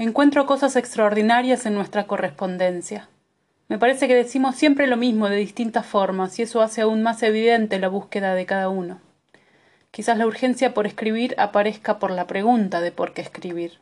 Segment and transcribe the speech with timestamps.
[0.00, 3.10] Encuentro cosas extraordinarias en nuestra correspondencia.
[3.68, 7.22] Me parece que decimos siempre lo mismo de distintas formas y eso hace aún más
[7.22, 8.98] evidente la búsqueda de cada uno.
[9.90, 13.80] Quizás la urgencia por escribir aparezca por la pregunta de por qué escribir.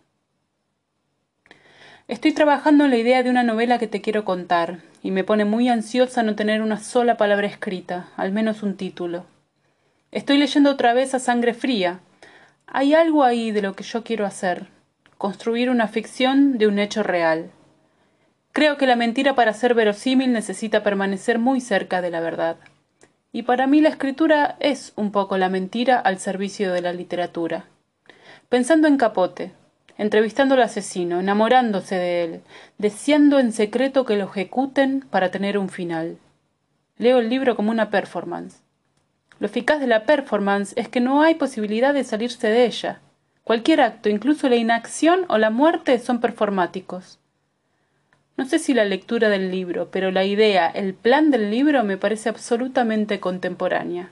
[2.09, 5.45] Estoy trabajando en la idea de una novela que te quiero contar, y me pone
[5.45, 9.25] muy ansiosa no tener una sola palabra escrita, al menos un título.
[10.11, 12.01] Estoy leyendo otra vez a sangre fría.
[12.67, 14.67] Hay algo ahí de lo que yo quiero hacer,
[15.19, 17.51] construir una ficción de un hecho real.
[18.53, 22.57] Creo que la mentira para ser verosímil necesita permanecer muy cerca de la verdad.
[23.33, 27.67] Y para mí la escritura es un poco la mentira al servicio de la literatura.
[28.49, 29.53] Pensando en Capote,
[29.99, 32.41] entrevistando al asesino, enamorándose de él,
[32.79, 36.17] deseando en secreto que lo ejecuten para tener un final.
[36.97, 38.63] Leo el libro como una performance.
[39.41, 43.01] Lo eficaz de la performance es que no hay posibilidad de salirse de ella.
[43.49, 47.19] Cualquier acto, incluso la inacción o la muerte, son performáticos.
[48.37, 51.97] No sé si la lectura del libro, pero la idea, el plan del libro me
[51.97, 54.11] parece absolutamente contemporánea.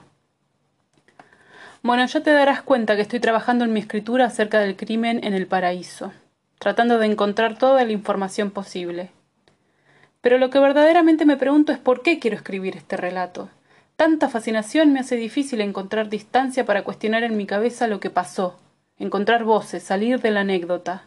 [1.83, 5.35] Bueno, ya te darás cuenta que estoy trabajando en mi escritura acerca del crimen en
[5.35, 6.15] el paraíso,
[6.59, 9.11] tratando de encontrar toda la información posible.
[10.23, 13.51] Pero lo que verdaderamente me pregunto es por qué quiero escribir este relato.
[13.97, 18.57] Tanta fascinación me hace difícil encontrar distancia para cuestionar en mi cabeza lo que pasó,
[18.99, 21.05] encontrar voces, salir de la anécdota.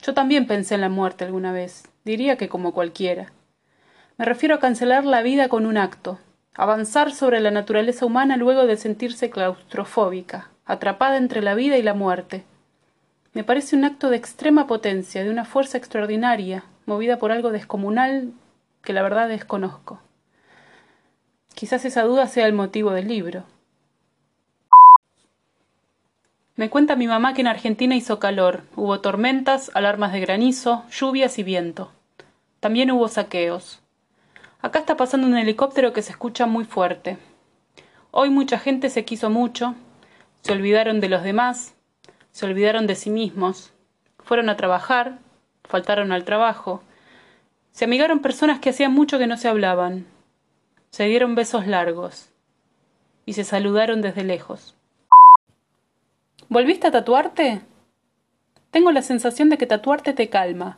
[0.00, 3.32] Yo también pensé en la muerte alguna vez, diría que como cualquiera.
[4.18, 6.18] Me refiero a cancelar la vida con un acto,
[6.54, 11.94] avanzar sobre la naturaleza humana luego de sentirse claustrofóbica, atrapada entre la vida y la
[11.94, 12.44] muerte.
[13.32, 18.32] Me parece un acto de extrema potencia, de una fuerza extraordinaria, movida por algo descomunal
[18.82, 20.00] que la verdad desconozco.
[21.54, 23.44] Quizás esa duda sea el motivo del libro.
[26.54, 31.38] Me cuenta mi mamá que en Argentina hizo calor, hubo tormentas, alarmas de granizo, lluvias
[31.38, 31.90] y viento.
[32.60, 33.80] También hubo saqueos.
[34.60, 37.16] Acá está pasando un helicóptero que se escucha muy fuerte.
[38.10, 39.74] Hoy mucha gente se quiso mucho,
[40.42, 41.74] se olvidaron de los demás,
[42.32, 43.72] se olvidaron de sí mismos,
[44.18, 45.20] fueron a trabajar,
[45.64, 46.82] faltaron al trabajo,
[47.70, 50.04] se amigaron personas que hacían mucho que no se hablaban,
[50.90, 52.28] se dieron besos largos
[53.24, 54.76] y se saludaron desde lejos.
[56.52, 57.62] ¿Volviste a tatuarte?
[58.70, 60.76] Tengo la sensación de que tatuarte te calma.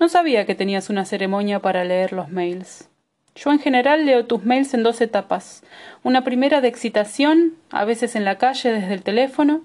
[0.00, 2.88] No sabía que tenías una ceremonia para leer los mails.
[3.34, 5.62] Yo en general leo tus mails en dos etapas.
[6.02, 9.60] Una primera de excitación, a veces en la calle desde el teléfono,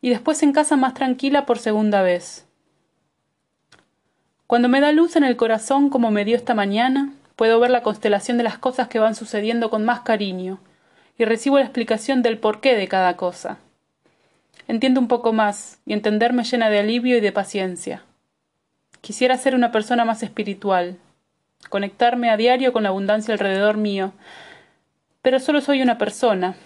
[0.00, 2.46] y después en casa más tranquila por segunda vez.
[4.46, 7.82] Cuando me da luz en el corazón como me dio esta mañana, puedo ver la
[7.82, 10.58] constelación de las cosas que van sucediendo con más cariño,
[11.18, 13.58] y recibo la explicación del porqué de cada cosa.
[14.66, 18.02] Entiendo un poco más, y entender me llena de alivio y de paciencia.
[19.00, 20.96] Quisiera ser una persona más espiritual,
[21.68, 24.12] conectarme a diario con la abundancia alrededor mío,
[25.22, 26.56] pero solo soy una persona,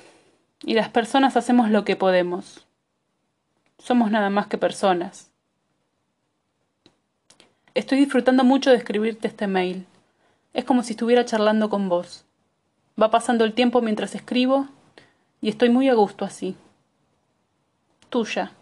[0.63, 2.67] y las personas hacemos lo que podemos.
[3.79, 5.31] Somos nada más que personas.
[7.75, 9.87] Estoy disfrutando mucho de escribirte este mail.
[10.53, 12.25] Es como si estuviera charlando con vos.
[13.01, 14.69] Va pasando el tiempo mientras escribo
[15.41, 16.57] y estoy muy a gusto así.
[18.09, 18.58] Tuya.